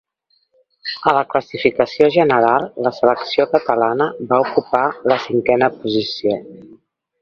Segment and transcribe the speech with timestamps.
[1.11, 4.85] A la classificació general la selecció catalana va ocupar
[5.15, 6.39] la cinquena posició.